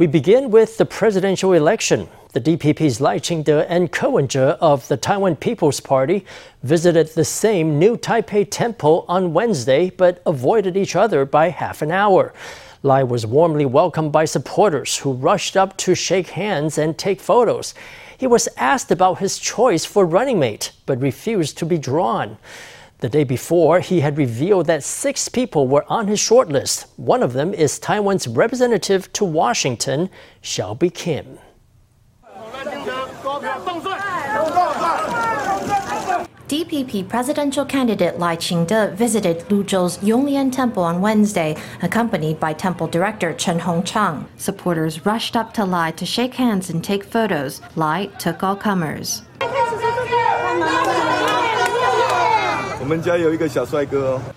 [0.00, 2.08] We begin with the presidential election.
[2.32, 6.24] The DPP's Lai Ching-te and Wen-je of the Taiwan People's Party
[6.62, 11.90] visited the same New Taipei temple on Wednesday but avoided each other by half an
[11.90, 12.32] hour.
[12.82, 17.74] Lai was warmly welcomed by supporters who rushed up to shake hands and take photos.
[18.16, 22.38] He was asked about his choice for running mate but refused to be drawn.
[23.00, 26.86] The day before, he had revealed that six people were on his shortlist.
[26.96, 30.10] One of them is Taiwan's representative to Washington,
[30.42, 31.38] Hsiao Bi-khim.
[36.46, 43.32] DPP presidential candidate Lai Ching-te visited Luzhou's Yonglian Temple on Wednesday, accompanied by temple director
[43.32, 44.26] Chen Hongchang.
[44.36, 47.62] Supporters rushed up to Lai to shake hands and take photos.
[47.76, 49.22] Lai took all comers.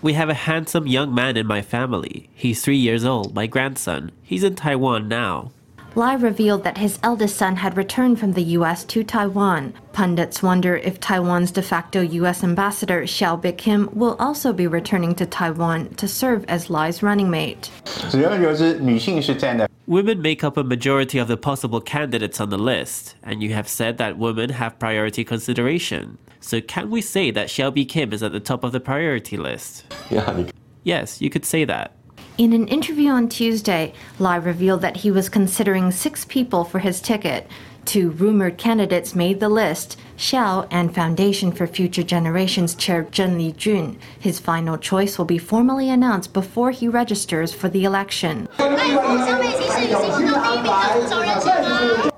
[0.03, 2.29] We have a handsome young man in my family.
[2.35, 4.11] He's three years old, my grandson.
[4.21, 5.51] He's in Taiwan now.
[5.95, 8.83] Lai revealed that his eldest son had returned from the U.S.
[8.85, 9.75] to Taiwan.
[9.91, 12.43] Pundits wonder if Taiwan's de facto U.S.
[12.43, 17.69] ambassador Hsiao Bi-khim will also be returning to Taiwan to serve as Lai's running mate.
[19.85, 23.67] Women make up a majority of the possible candidates on the list, and you have
[23.67, 26.17] said that women have priority consideration.
[26.39, 29.85] So can we say that Hsiao Bi-khim is at the top of the priority list?
[30.83, 31.95] Yes, you could say that.
[32.35, 36.99] In an interview on Tuesday, Lai revealed that he was considering six people for his
[36.99, 37.45] ticket.
[37.85, 43.99] Two rumored candidates made the list Hsiao and Foundation for Future Generations chair Cheng Li-chiun.
[44.19, 48.47] His final choice will be formally announced before he registers for the election.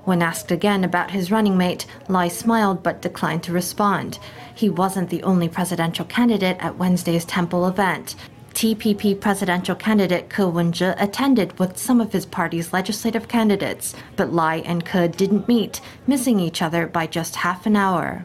[0.04, 4.18] When asked again about his running mate, Lai smiled but declined to respond.
[4.54, 8.14] He wasn't the only presidential candidate at Wednesday's temple event.
[8.56, 14.62] TPP presidential candidate Ko Wen-je attended with some of his party's legislative candidates, but Lai
[14.64, 18.24] and Ke didn't meet, missing each other by just half an hour.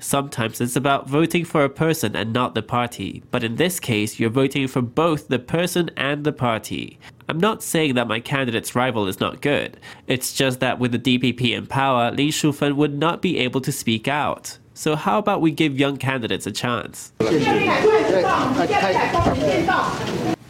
[0.00, 4.20] Sometimes it's about voting for a person and not the party, but in this case,
[4.20, 6.98] you're voting for both the person and the party.
[7.26, 9.80] I'm not saying that my candidate's rival is not good.
[10.06, 13.72] It's just that with the DPP in power, Li Shufen would not be able to
[13.72, 14.58] speak out.
[14.74, 17.12] So how about we give young candidates a chance?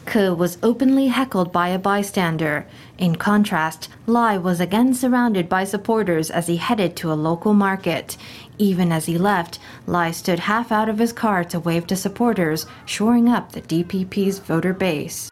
[0.07, 2.67] Ke was openly heckled by a bystander.
[2.99, 8.17] In contrast, Lai was again surrounded by supporters as he headed to a local market.
[8.59, 12.67] Even as he left, Lai stood half out of his car to wave to supporters,
[12.85, 15.30] shoring up the DPP's voter base.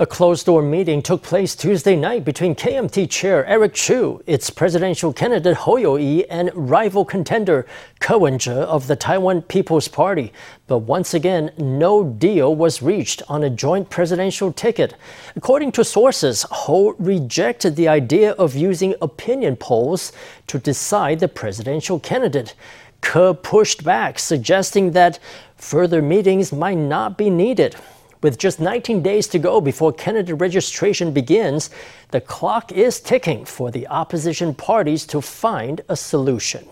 [0.00, 5.12] A closed door meeting took place Tuesday night between KMT Chair Eric Chu, its presidential
[5.12, 7.66] candidate Hou Yu-ih, and rival contender
[7.98, 10.32] Ko Wen-je of the Taiwan People's Party.
[10.68, 14.94] But once again, no deal was reached on a joint presidential ticket.
[15.34, 20.12] According to sources, Hou rejected the idea of using opinion polls
[20.46, 22.54] to decide the presidential candidate.
[23.00, 25.18] Ke pushed back, suggesting that
[25.56, 27.74] further meetings might not be needed.
[28.20, 31.70] With just 19 days to go before candidate registration begins,
[32.10, 36.66] the clock is ticking for the opposition parties to find a solution.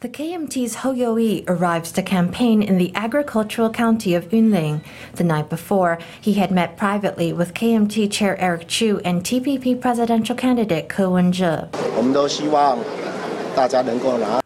[0.00, 4.82] The KMT's Hou Yu-ih arrives to campaign in the agricultural county of Yunlin.
[5.14, 10.36] The night before, he had met privately with KMT Chair Eric Chu and TPP presidential
[10.36, 11.70] candidate Ko Wen-je.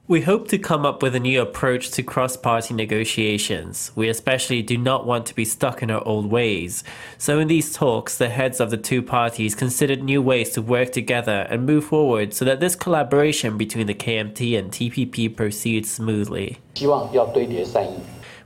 [0.09, 3.93] We hope to come up with a new approach to cross party negotiations.
[3.95, 6.83] We especially do not want to be stuck in our old ways.
[7.19, 10.93] So, in these talks, the heads of the two parties considered new ways to work
[10.93, 16.57] together and move forward so that this collaboration between the KMT and TPP proceeds smoothly.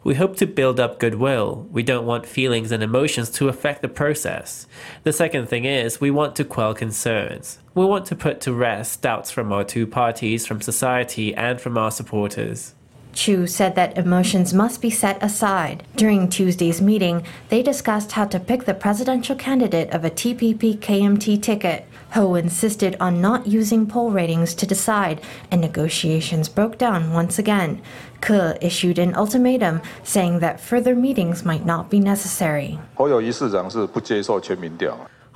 [0.04, 1.68] We hope to build up goodwill.
[1.70, 4.66] We don't want feelings and emotions to affect the process.
[5.04, 7.58] The second thing is, we want to quell concerns.
[7.74, 11.78] We want to put to rest doubts from our two parties, from society, and from
[11.78, 12.74] our supporters.
[13.12, 15.84] Chu said that emotions must be set aside.
[15.96, 21.42] During Tuesday's meeting, they discussed how to pick the presidential candidate of a TPP KMT
[21.42, 21.87] ticket.
[22.10, 25.20] Hou insisted on not using poll ratings to decide,
[25.50, 27.81] and negotiations broke down once again.
[28.20, 32.78] Ke issued an ultimatum saying that further meetings might not be necessary.
[32.98, 33.08] Hou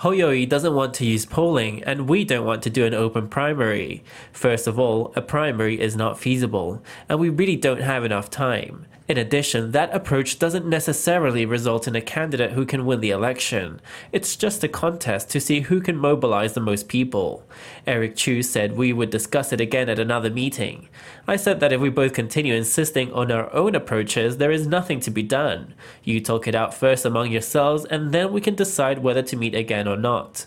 [0.05, 4.05] Yu-ih doesn't want to use polling, and we don't want to do an open primary.
[4.31, 8.87] First of all, a primary is not feasible, and we really don't have enough time.
[9.09, 13.81] In addition, that approach doesn't necessarily result in a candidate who can win the election.
[14.11, 17.45] It's just a contest to see who can mobilize the most people.
[17.87, 20.89] Eric Chu said we would discuss it again at another meeting.
[21.29, 24.99] I said that if we both continue insisting on our own approaches, there is nothing
[25.01, 25.75] to be done.
[26.03, 29.55] You talk it out first among yourselves, and then we can decide whether to meet
[29.55, 30.47] again or not.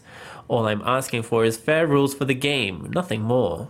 [0.50, 3.70] All I'm asking for is fair rules for the game, nothing more.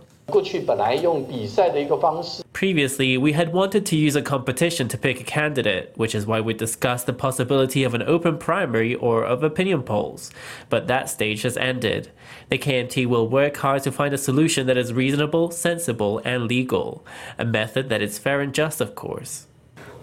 [2.52, 6.40] Previously, we had wanted to use a competition to pick a candidate, which is why
[6.40, 10.30] we discussed the possibility of an open primary or of opinion polls.
[10.68, 12.10] But that stage has ended.
[12.48, 17.04] The KMT will work hard to find a solution that is reasonable, sensible, and legal.
[17.38, 19.46] A method that is fair and just, of course.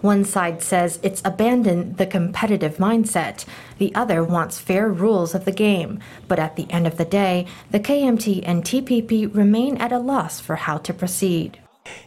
[0.00, 3.44] One side says it's abandoned the competitive mindset.
[3.78, 5.98] The other wants fair rules of the game.
[6.28, 10.38] But at the end of the day, the KMT and TPP remain at a loss
[10.38, 11.58] for how to proceed.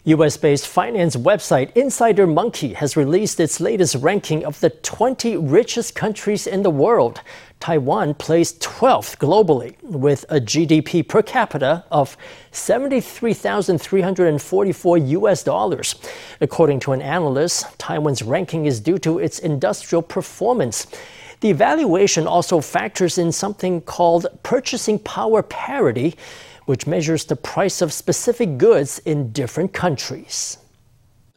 [0.06, 5.96] US based finance website Insider Monkey has released its latest ranking of the 20 richest
[5.96, 7.22] countries in the world.
[7.60, 12.18] Taiwan placed 12th globally with a GDP per capita of
[12.52, 15.96] 73,344 US dollars.
[16.42, 20.88] According to an analyst, Taiwan's ranking is due to its industrial performance.
[21.41, 26.15] The evaluation also factors in something called purchasing power parity
[26.67, 30.57] which measures the price of specific goods in different countries.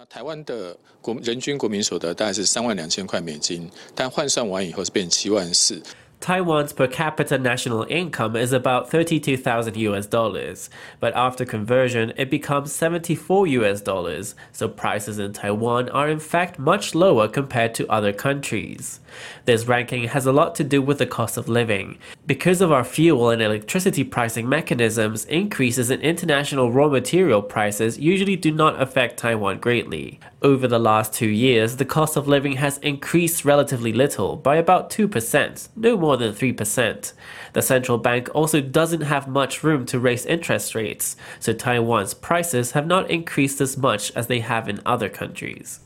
[0.09, 5.81] 台湾的国人均国民所得大概是三万两千块美金，但换算完以后是变七万四。
[6.24, 12.72] Taiwan's per capita national income is about 32,000 US dollars, but after conversion it becomes
[12.72, 18.14] 74 US dollars, so prices in Taiwan are in fact much lower compared to other
[18.14, 19.00] countries.
[19.44, 21.98] This ranking has a lot to do with the cost of living.
[22.26, 28.36] Because of our fuel and electricity pricing mechanisms, increases in international raw material prices usually
[28.36, 30.20] do not affect Taiwan greatly.
[30.44, 34.90] Over the last two years, the cost of living has increased relatively little, by about
[34.90, 37.12] 2%, no more than 3%.
[37.54, 42.72] The central bank also doesn't have much room to raise interest rates, so Taiwan's prices
[42.72, 45.80] have not increased as much as they have in other countries.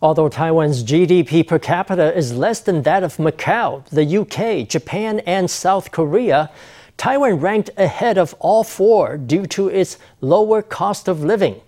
[0.00, 5.50] Although Taiwan's GDP per capita is less than that of Macau, the UK, Japan, and
[5.50, 6.52] South Korea,
[6.96, 11.60] Taiwan ranked ahead of all four due to its lower cost of living.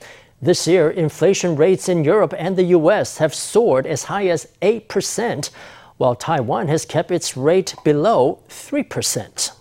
[0.43, 5.51] This year, inflation rates in Europe and the US have soared as high as 8%,
[5.97, 9.53] while Taiwan has kept its rate below 3%.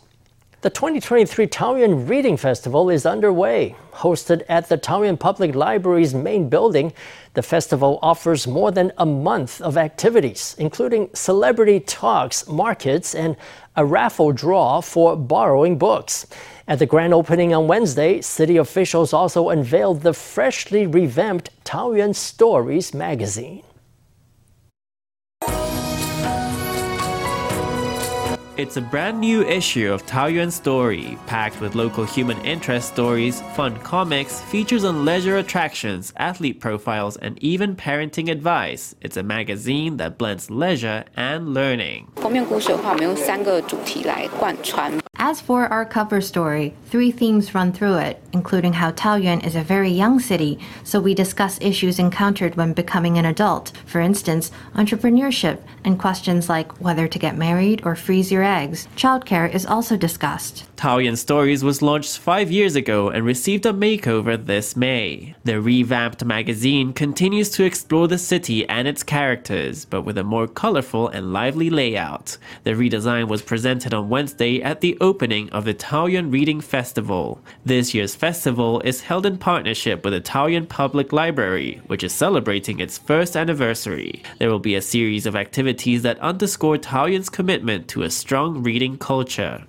[0.63, 3.75] The 2023 Taoyuan Reading Festival is underway.
[3.91, 6.93] Hosted at the Taoyuan Public Library's main building,
[7.33, 13.35] the festival offers more than a month of activities, including celebrity talks, markets, and
[13.75, 16.27] a raffle draw for borrowing books.
[16.65, 22.93] At the grand opening on Wednesday, city officials also unveiled the freshly revamped Taoyuan Stories
[22.93, 23.63] magazine.
[28.55, 33.75] It's a brand new issue of Taoyuan Story, packed with local human interest stories, fun
[33.79, 38.93] comics, features on leisure attractions, athlete profiles, and even parenting advice.
[39.01, 42.11] It's a magazine that blends leisure and learning.
[45.25, 49.63] As for our cover story, three themes run through it, including how Taoyuan is a
[49.63, 53.71] very young city, so we discuss issues encountered when becoming an adult.
[53.85, 58.89] For instance, entrepreneurship and questions like whether to get married or freeze your eggs.
[58.97, 60.65] Childcare is also discussed.
[60.75, 65.33] Taoyuan Stories was launched five years ago and received a makeover this May.
[65.45, 70.45] The revamped magazine continues to explore the city and its characters, but with a more
[70.45, 72.37] colorful and lively layout.
[72.65, 77.39] The redesign was presented on Wednesday at the opening of the Taoyuan Reading Festival.
[77.63, 82.97] This year's festival is held in partnership with Taoyuan Public Library, which is celebrating its
[82.97, 84.23] first anniversary.
[84.39, 88.97] There will be a series of activities that underscore Taoyuan's commitment to a strong reading
[88.97, 89.63] culture.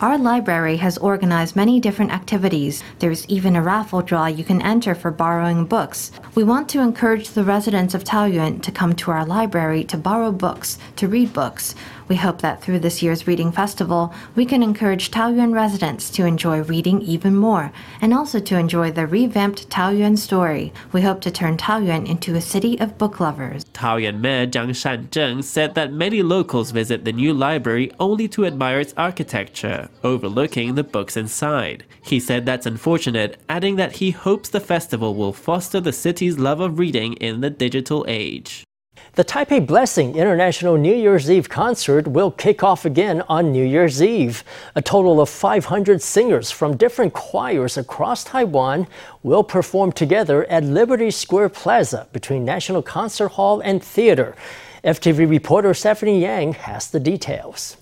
[0.00, 2.84] Our library has organized many different activities.
[2.98, 6.12] There's even a raffle draw you can enter for borrowing books.
[6.34, 10.32] We want to encourage the residents of Taoyuan to come to our library to borrow
[10.32, 11.74] books, to read books.
[12.08, 16.62] We hope that through this year's Reading Festival, we can encourage Taoyuan residents to enjoy
[16.62, 20.72] reading even more and also to enjoy the revamped Taoyuan story.
[20.92, 23.66] We hope to turn Taoyuan into a city of book lovers.
[23.66, 28.80] Taoyuan Mayor Zhang Shanzheng said that many locals visit the new library only to admire
[28.80, 31.84] its architecture, overlooking the books inside.
[32.00, 36.60] He said that's unfortunate, adding that he hopes the festival will foster the city's love
[36.60, 38.67] of reading in the digital age.
[39.14, 44.02] The Taipei Blessing International New Year's Eve concert will kick off again on New Year's
[44.02, 44.44] Eve.
[44.74, 48.86] A total of 500 singers from different choirs across Taiwan
[49.22, 54.36] will perform together at Liberty Square Plaza between National Concert Hall and Theater.
[54.84, 57.76] FTV reporter Stephanie Yang has the details.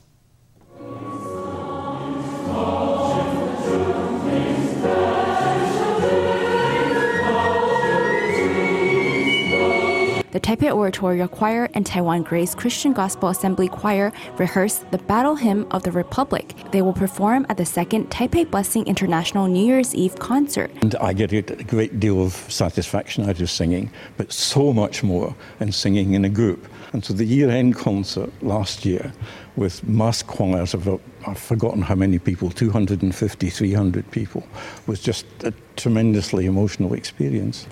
[10.37, 15.67] The Taipei Oratorio Choir and Taiwan Grace Christian Gospel Assembly Choir rehearse the Battle Hymn
[15.71, 16.53] of the Republic.
[16.73, 20.71] They will perform at the second Taipei Blessing International New Year's Eve concert.
[20.83, 25.35] And I get a great deal of satisfaction out of singing, but so much more
[25.59, 26.69] in singing in a group.
[26.93, 29.15] And so the year end concert last year
[29.57, 30.87] with mass choirs of,
[31.27, 34.47] I've forgotten how many people, 250, 300 people,
[34.87, 37.67] was just a tremendously emotional experience.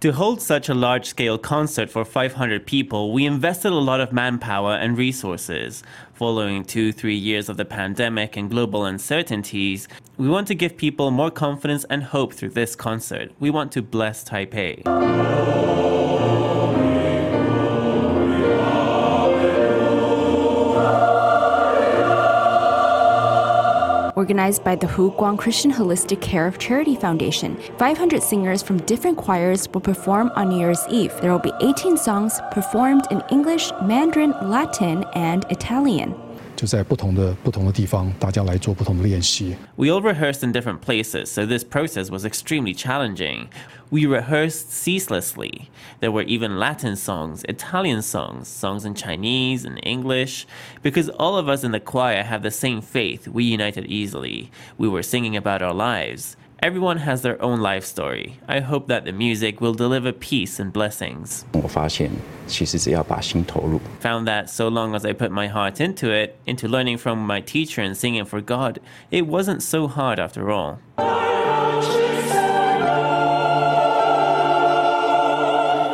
[0.00, 4.12] To hold such a large scale concert for 500 people, we invested a lot of
[4.12, 5.82] manpower and resources.
[6.14, 11.10] Following two, three years of the pandemic and global uncertainties, we want to give people
[11.10, 13.30] more confidence and hope through this concert.
[13.38, 15.95] We want to bless Taipei.
[24.26, 27.56] Organized by the Hu Guang Christian Holistic Care of Charity Foundation.
[27.78, 31.14] 500 singers from different choirs will perform on New Year's Eve.
[31.20, 36.25] There will be 18 songs performed in English, Mandarin, Latin, and Italian.
[36.55, 39.55] 就在不同的不同的地方，大家来做不同的练习。
[39.75, 43.47] We all rehearsed in different places, so this process was extremely challenging.
[43.89, 45.69] We rehearsed ceaselessly.
[45.99, 50.45] There were even Latin songs, Italian songs, songs in Chinese and English.
[50.81, 54.49] Because all of us in the choir have the same faith, we united easily.
[54.77, 56.37] We were singing about our lives.
[56.62, 58.38] Everyone has their own life story.
[58.48, 61.44] I hope that the music will deliver peace and blessings.
[64.00, 67.42] Found that so long as I put my heart into it, into learning from my
[67.42, 70.78] teacher and singing for God, it wasn't so hard after all.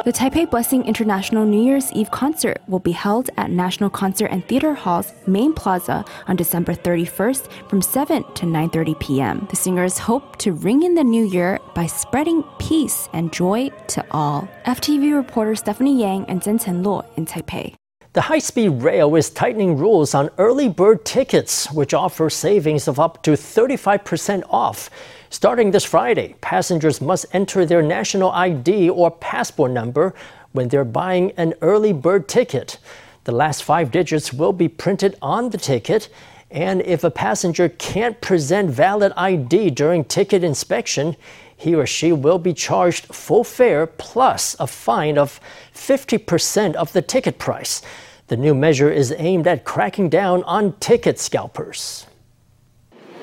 [0.04, 4.44] The Taipei Blessing International New Year's Eve concert will be held at National Concert and
[4.48, 9.46] Theater Hall's main plaza on December 31st from 7 to 9:30 p.m.
[9.48, 14.04] The singers hope to ring in the new year by spreading peace and joy to
[14.10, 14.48] all.
[14.64, 17.76] FTV reporter Stephanie Yang and Zhen Chenluo in Taipei.
[18.14, 23.00] The high speed rail is tightening rules on early bird tickets, which offer savings of
[23.00, 24.90] up to 35% off.
[25.30, 30.14] Starting this Friday, passengers must enter their national ID or passport number
[30.52, 32.76] when they're buying an early bird ticket.
[33.24, 36.10] The last five digits will be printed on the ticket,
[36.50, 41.16] and if a passenger can't present valid ID during ticket inspection,
[41.61, 45.39] he or she will be charged full fare plus a fine of
[45.73, 47.81] 50% of the ticket price.
[48.27, 52.05] The new measure is aimed at cracking down on ticket scalpers.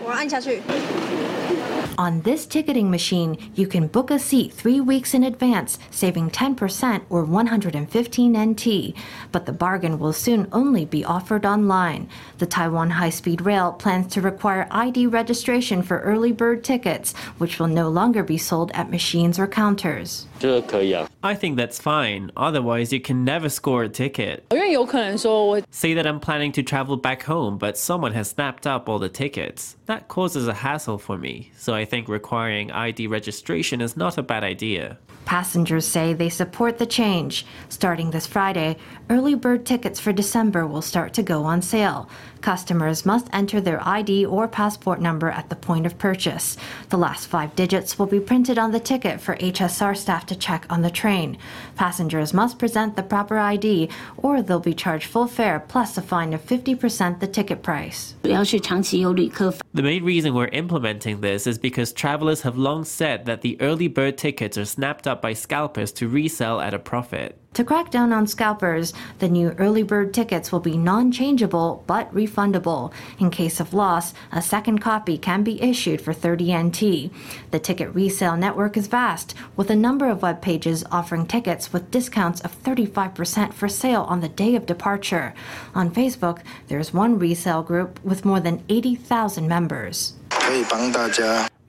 [0.05, 0.61] 我按下去。
[2.00, 7.02] On this ticketing machine, you can book a seat three weeks in advance, saving 10%
[7.10, 8.94] or 115 NT.
[9.34, 12.08] But the bargain will soon only be offered online.
[12.38, 17.60] The Taiwan High Speed Rail plans to require ID registration for early bird tickets, which
[17.60, 20.26] will no longer be sold at machines or counters.
[21.22, 22.32] I think that's fine.
[22.38, 24.46] Otherwise, you can never score a ticket.
[25.70, 29.10] Say that I'm planning to travel back home, but someone has snapped up all the
[29.10, 29.76] tickets.
[29.86, 34.24] That causes a hassle for me, so I think requiring ID registration is not a
[34.24, 34.98] bad idea.
[35.26, 37.46] Passengers say they support the change.
[37.68, 38.78] Starting this Friday,
[39.10, 42.10] early bird tickets for December will start to go on sale.
[42.42, 46.58] Customers must enter their ID or passport number at the point of purchase.
[46.90, 50.66] The last five digits will be printed on the ticket for HSR staff to check
[50.70, 51.38] on the train.
[51.76, 56.34] Passengers must present the proper ID or they'll be charged full fare plus a fine
[56.34, 58.16] of 50% the ticket price.
[59.74, 63.88] The main reason we're implementing this is because travelers have long said that the early
[63.88, 67.39] bird tickets are snapped up by scalpers to resell at a profit.
[67.54, 72.14] To crack down on scalpers, the new early bird tickets will be non changeable but
[72.14, 72.94] refundable.
[73.18, 76.80] In case of loss, a second copy can be issued for 30 NT.
[77.52, 81.92] The ticket resale network is vast, with a number of web pages offering tickets with
[81.92, 85.34] discounts of 35% for sale on the day of departure.
[85.74, 90.14] On Facebook, there's one resale group with more than 80,000 members.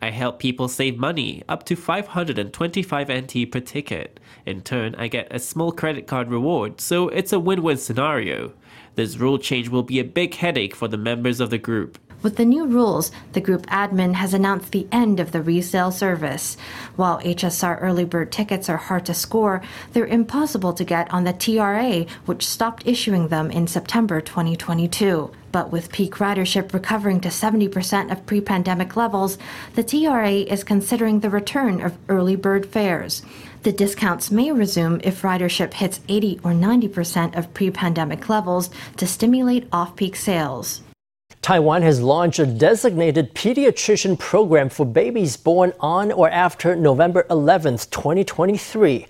[0.03, 4.19] I help people save money, up to 525 NT per ticket.
[4.47, 8.53] In turn, I get a small credit card reward, so it's a win win scenario.
[8.95, 11.99] This rule change will be a big headache for the members of the group.
[12.23, 16.59] With the new rules, the group admin has announced the end of the resale service.
[16.97, 19.63] While HSR early bird tickets are hard to score,
[19.93, 25.31] they're impossible to get on the TRA, which stopped issuing them in September 2022.
[25.51, 29.39] But with peak ridership recovering to 70% of pre pandemic levels,
[29.75, 33.23] the TRA is considering the return of early bird fares.
[33.63, 39.07] The discounts may resume if ridership hits 80 or 90% of pre pandemic levels to
[39.07, 40.83] stimulate off peak sales.
[41.51, 47.79] Taiwan has launched a designated pediatrician program for babies born on or after November 11,
[47.91, 49.07] 2023.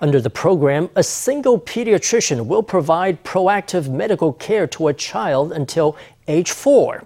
[0.00, 5.96] Under the program, a single pediatrician will provide proactive medical care to a child until
[6.26, 7.04] age four.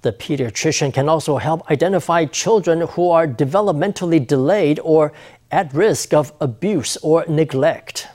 [0.00, 5.12] The pediatrician can also help identify children who are developmentally delayed or
[5.50, 8.08] at risk of abuse or neglect.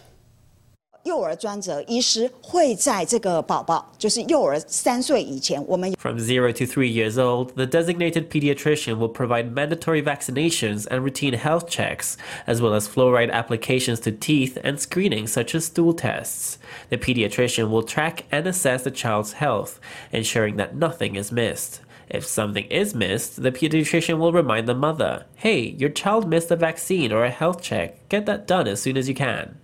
[1.04, 11.00] 幼儿专责医师会在这个宝宝，就是幼儿三岁以前，我们 From zero to three years old, the designated pediatrician will provide mandatory vaccinations and
[11.00, 12.16] routine health checks,
[12.46, 16.58] as well as fluoride applications to teeth and screening such as stool tests.
[16.90, 19.80] The pediatrician will track and assess the child's health,
[20.12, 21.80] ensuring that nothing is missed.
[22.10, 26.56] If something is missed, the pediatrician will remind the mother, hey, your child missed a
[26.56, 28.06] vaccine or a health check.
[28.10, 29.56] Get that done as soon as you can.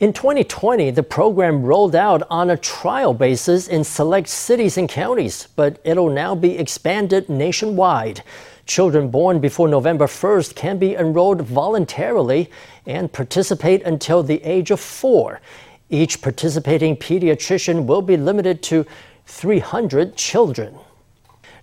[0.00, 5.48] In 2020, the program rolled out on a trial basis in select cities and counties,
[5.56, 8.22] but it'll now be expanded nationwide.
[8.64, 12.48] Children born before November 1st can be enrolled voluntarily
[12.86, 15.42] and participate until the age of four.
[15.90, 18.86] Each participating pediatrician will be limited to
[19.26, 20.78] 300 children.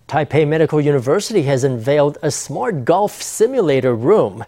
[0.07, 4.45] Taipei Medical University has unveiled a smart golf simulator room.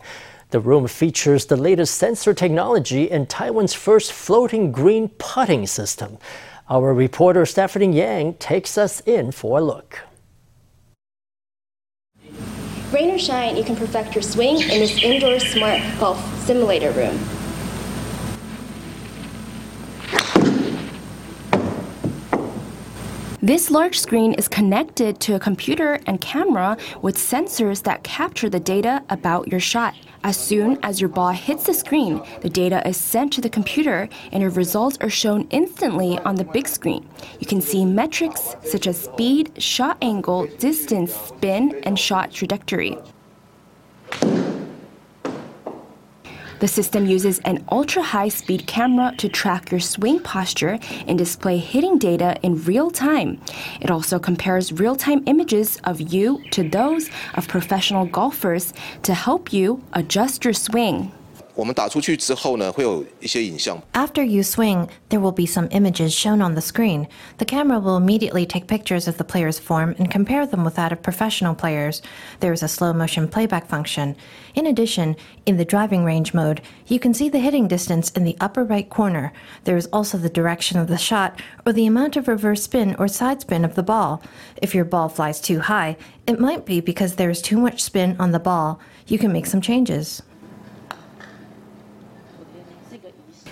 [0.52, 6.18] The room features the latest sensor technology and Taiwan's first floating green putting system.
[6.72, 10.00] Our reporter Stephanie Yang takes us in for a look.
[12.92, 17.20] Rain or shine, you can perfect your swing in this indoor smart golf simulator room.
[23.40, 28.60] This large screen is connected to a computer and camera with sensors that capture the
[28.60, 29.94] data about your shot.
[30.22, 34.10] As soon as your ball hits the screen, the data is sent to the computer
[34.34, 37.08] and your results are shown instantly on the big screen.
[37.40, 42.98] You can see metrics such as speed, shot angle, distance, spin, and shot trajectory.
[46.60, 51.58] The system uses an ultra high speed camera to track your swing posture and display
[51.58, 53.40] hitting data in real time.
[53.82, 59.54] It also compares real time images of you to those of professional golfers to help
[59.54, 61.12] you adjust your swing.
[61.59, 63.81] 我们打出去之后呢，会有一些影像。
[63.93, 67.07] After you swing, there will be some images shown on the screen.
[67.39, 70.93] The camera will immediately take pictures of the player's form and compare them with that
[70.93, 72.01] of professional players.
[72.41, 74.17] There is a slow motion playback function.
[74.55, 78.37] In addition, in the driving range mode, you can see the hitting distance in the
[78.41, 79.33] upper right corner.
[79.65, 83.09] There is also the direction of the shot or the amount of reverse spin or
[83.09, 84.23] side spin of the ball.
[84.61, 88.17] If your ball flies too high, it might be because there is too much spin
[88.19, 88.81] on the ball.
[89.07, 90.23] You can make some changes.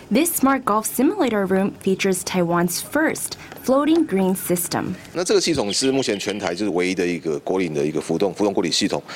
[0.10, 4.96] This smart golf simulator room features Taiwan's first floating green system.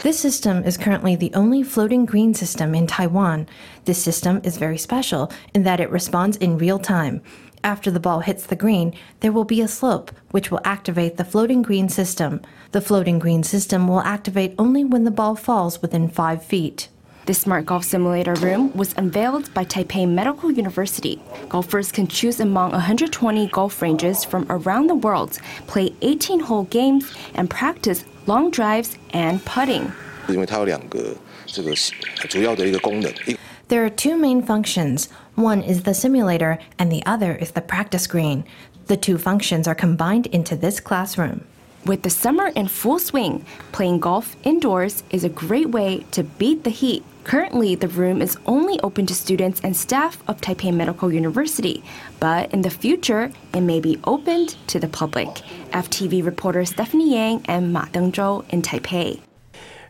[0.04, 3.48] This system is currently the only floating green system in Taiwan.
[3.86, 7.22] This system is very special in that it responds in real time.
[7.64, 11.24] After the ball hits the green, there will be a slope, which will activate the
[11.24, 12.42] floating green system.
[12.74, 16.90] The floating green system will activate only when the ball falls within 5 feet.
[17.32, 21.22] The smart golf simulator room was unveiled by Taipei Medical University.
[21.48, 27.10] Golfers can choose among 120 golf ranges from around the world, play 18 hole games,
[27.34, 29.94] and practice long drives and putting.
[33.70, 35.08] There are two main functions.
[35.36, 38.44] One is the simulator, and the other is the practice green.
[38.88, 41.46] The two functions are combined into this classroom.
[41.86, 46.66] With the summer in full swing, playing golf indoors is a great way to beat
[46.66, 47.06] the heat.
[47.24, 51.84] Currently, the room is only open to students and staff of Taipei Medical University,
[52.20, 55.28] but in the future, it may be opened to the public.
[55.72, 59.22] FTV reporter Stephanie Yang and Ma Dengzhou in Taipei.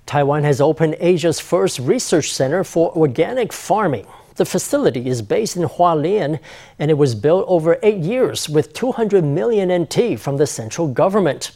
[0.05, 4.05] Taiwan has opened Asia's first research center for organic farming.
[4.35, 6.39] The facility is based in Hualien
[6.79, 11.51] and it was built over eight years with 200 million NT from the central government.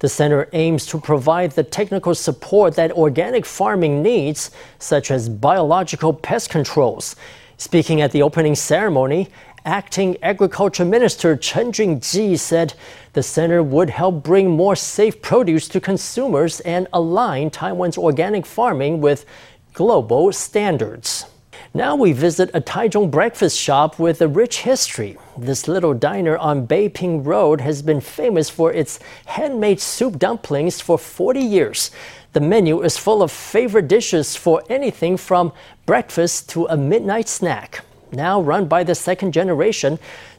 [0.00, 6.12] The center aims to provide the technical support that organic farming needs, such as biological
[6.12, 7.16] pest controls.
[7.56, 9.28] Speaking at the opening ceremony,
[9.64, 12.74] Acting Agriculture Minister Chen Jun-ji said
[13.12, 19.00] the center would help bring more safe produce to consumers and align Taiwan's organic farming
[19.00, 19.26] with
[19.72, 21.26] global standards.
[21.74, 25.18] Now we visit a Taichung breakfast shop with a rich history.
[25.36, 30.96] This little diner on Beiping Road has been famous for its handmade soup dumplings for
[30.96, 31.90] 40 years.
[32.32, 35.52] The menu is full of favorite dishes for anything from
[35.84, 37.84] breakfast to a midnight snack.
[38.12, 39.98] Now run by the second generation,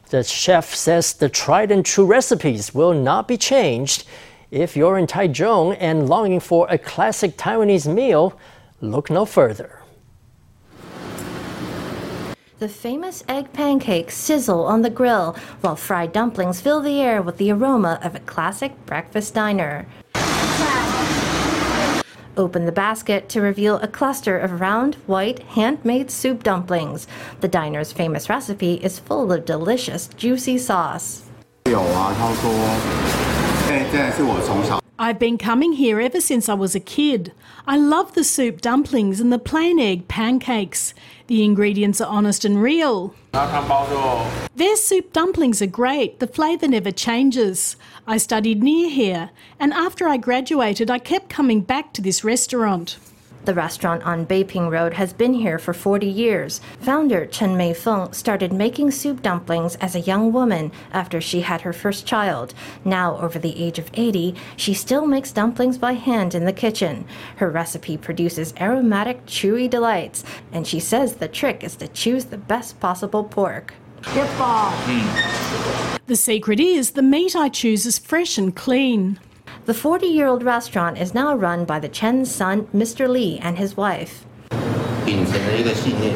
[0.10, 4.06] the chef says the tried and true recipes will not be changed.
[4.50, 8.36] If you're in Taichung and longing for a classic Taiwanese meal,
[8.82, 9.79] look no further.
[12.60, 17.38] The famous egg pancakes sizzle on the grill, while fried dumplings fill the air with
[17.38, 19.88] the aroma of a classic breakfast diner.
[22.36, 27.08] Open the basket to reveal a cluster of round, white, handmade soup dumplings.
[27.40, 31.30] The diner's famous recipe is full of delicious, juicy sauce.
[35.02, 37.32] I've been coming here ever since I was a kid.
[37.66, 40.94] I love the soup dumplings and the plain egg pancakes.
[41.28, 43.16] The ingredients are honest and real.
[43.32, 46.20] Their soup dumplings are great.
[46.20, 47.78] The flavour never changes.
[48.06, 52.98] I studied near here, and after I graduated, I kept coming back to this restaurant.
[53.46, 56.60] The restaurant on Beiping Road has been here for 40 years.
[56.82, 61.74] Founder Chen Meifeng started making soup dumplings as a young woman after she had her
[61.74, 62.54] first child.
[62.84, 67.06] Now, over the age of 80, she still makes dumplings by hand in the kitchen.
[67.38, 72.38] Her recipe produces aromatic, chewy delights, and she says the trick is to choose the
[72.38, 73.74] best possible pork.
[74.04, 76.00] Hmm.
[76.08, 79.20] The secret is the meat I choose is fresh and clean.
[79.70, 83.08] The 40 year old restaurant is now run by the Chen's son, Mr.
[83.08, 84.26] Lee, and his wife.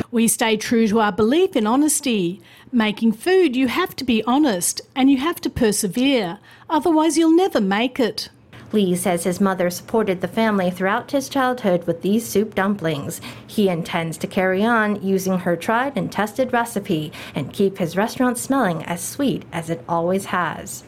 [0.10, 2.42] We stay true to our belief in honesty.
[2.72, 7.62] Making food, you have to be honest and you have to persevere, otherwise, you'll never
[7.62, 8.30] make it.
[8.72, 13.22] Lee says his mother supported the family throughout his childhood with these soup dumplings.
[13.46, 18.40] He intends to carry on using her tried and tested recipe and keep his restaurant
[18.40, 20.84] smelling as sweet as it always has.